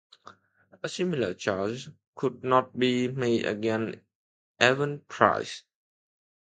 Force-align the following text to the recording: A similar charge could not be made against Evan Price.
A 0.81 0.89
similar 0.89 1.35
charge 1.35 1.87
could 2.15 2.43
not 2.43 2.75
be 2.79 3.07
made 3.07 3.45
against 3.45 3.99
Evan 4.59 5.01
Price. 5.01 5.61